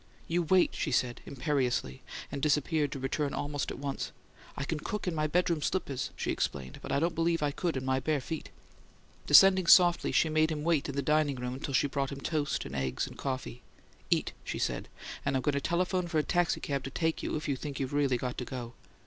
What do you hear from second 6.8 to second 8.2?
"but I don't believe I could in my bare